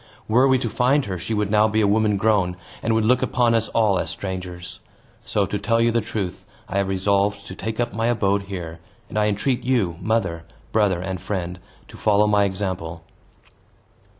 Were 0.27 0.47
we 0.47 0.57
to 0.57 0.67
find 0.67 1.05
her, 1.05 1.19
she 1.19 1.35
would 1.35 1.51
now 1.51 1.67
be 1.67 1.79
a 1.79 1.85
woman 1.87 2.17
grown, 2.17 2.57
and 2.81 2.95
would 2.95 3.05
look 3.05 3.21
upon 3.21 3.53
us 3.53 3.67
all 3.67 3.99
as 3.99 4.09
strangers. 4.09 4.79
So, 5.23 5.45
to 5.45 5.59
tell 5.59 5.79
you 5.79 5.91
the 5.91 6.01
truth, 6.01 6.43
I 6.67 6.77
have 6.79 6.87
resolved 6.87 7.45
to 7.45 7.53
take 7.53 7.79
up 7.79 7.93
my 7.93 8.07
abode 8.07 8.41
here; 8.49 8.79
and 9.09 9.19
I 9.19 9.27
entreat 9.27 9.63
you, 9.63 9.97
mother, 10.01 10.43
brother, 10.71 10.99
and 11.01 11.21
friend, 11.21 11.59
to 11.87 11.97
follow 11.97 12.25
my 12.25 12.45
example." 12.45 13.03